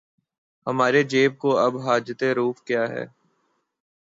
ہمارے 0.67 1.01
جیب 1.03 1.31
کو 1.37 1.49
اب 1.57 1.73
حاجت 1.85 2.23
رفو 2.37 2.51
کیا 2.67 2.83
ہے 2.89 3.05